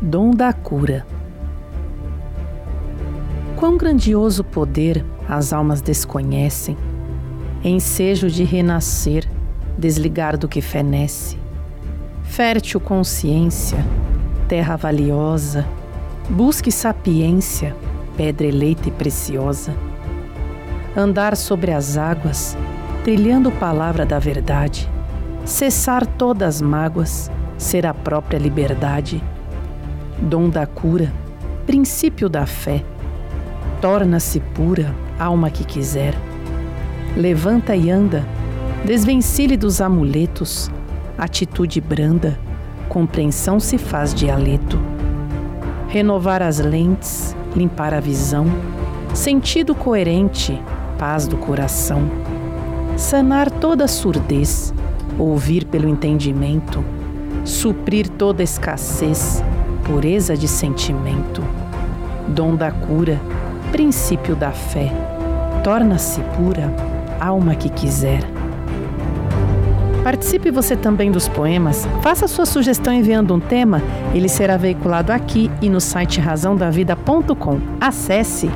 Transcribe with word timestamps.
Dom 0.00 0.30
da 0.30 0.52
cura. 0.52 1.04
Quão 3.56 3.76
grandioso 3.76 4.44
poder 4.44 5.04
as 5.28 5.52
almas 5.52 5.82
desconhecem, 5.82 6.78
ensejo 7.64 8.30
de 8.30 8.44
renascer, 8.44 9.28
desligar 9.76 10.38
do 10.38 10.46
que 10.46 10.62
fenece. 10.62 11.36
Fértil 12.22 12.78
consciência, 12.78 13.84
terra 14.46 14.76
valiosa, 14.76 15.66
busque 16.30 16.70
sapiência, 16.70 17.74
pedra 18.16 18.46
eleita 18.46 18.88
e 18.88 18.92
preciosa. 18.92 19.74
Andar 20.96 21.36
sobre 21.36 21.72
as 21.72 21.96
águas, 21.98 22.56
trilhando 23.02 23.50
palavra 23.50 24.06
da 24.06 24.20
verdade, 24.20 24.88
cessar 25.44 26.06
todas 26.06 26.54
as 26.54 26.62
mágoas, 26.62 27.28
ser 27.58 27.84
a 27.84 27.92
própria 27.92 28.38
liberdade 28.38 29.20
dom 30.22 30.48
da 30.48 30.66
cura, 30.66 31.12
princípio 31.66 32.28
da 32.28 32.46
fé. 32.46 32.82
Torna-se 33.80 34.40
pura, 34.40 34.94
alma 35.18 35.50
que 35.50 35.64
quiser. 35.64 36.14
Levanta 37.16 37.74
e 37.76 37.90
anda, 37.90 38.26
desvencilhe 38.84 39.56
dos 39.56 39.80
amuletos, 39.80 40.70
atitude 41.16 41.80
branda, 41.80 42.38
compreensão 42.88 43.60
se 43.60 43.78
faz 43.78 44.14
dialeto. 44.14 44.78
Renovar 45.88 46.42
as 46.42 46.58
lentes, 46.58 47.36
limpar 47.56 47.94
a 47.94 48.00
visão, 48.00 48.46
sentido 49.14 49.74
coerente, 49.74 50.60
paz 50.98 51.26
do 51.26 51.36
coração. 51.36 52.02
Sanar 52.96 53.50
toda 53.50 53.86
surdez, 53.86 54.74
ouvir 55.18 55.64
pelo 55.64 55.88
entendimento, 55.88 56.84
suprir 57.44 58.08
toda 58.08 58.42
escassez, 58.42 59.42
pureza 59.88 60.36
de 60.36 60.46
sentimento, 60.46 61.42
dom 62.28 62.54
da 62.54 62.70
cura, 62.70 63.18
princípio 63.72 64.36
da 64.36 64.52
fé. 64.52 64.92
Torna-se 65.64 66.20
pura, 66.36 66.70
alma 67.18 67.54
que 67.54 67.70
quiser. 67.70 68.20
Participe 70.04 70.50
você 70.50 70.76
também 70.76 71.10
dos 71.10 71.26
poemas. 71.26 71.88
Faça 72.02 72.28
sua 72.28 72.44
sugestão 72.44 72.92
enviando 72.92 73.34
um 73.34 73.40
tema. 73.40 73.82
Ele 74.14 74.28
será 74.28 74.58
veiculado 74.58 75.10
aqui 75.10 75.50
e 75.62 75.70
no 75.70 75.80
site 75.80 76.20
razãodavida.com. 76.20 77.58
Acesse 77.80 78.50